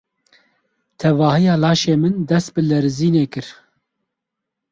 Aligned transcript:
Tevahiya 0.99 1.55
laşê 1.61 1.95
min 2.01 2.15
dest 2.29 2.49
bi 2.53 2.61
lerizînê 2.69 3.25
kir. 3.33 3.47